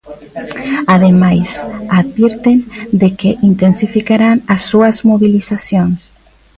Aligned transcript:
Ademais, 0.95 1.49
advirten 2.01 2.57
de 3.01 3.09
que 3.19 3.31
intensificarán 3.51 4.37
as 4.55 4.61
súas 4.69 4.95
mobilizacións. 5.09 5.99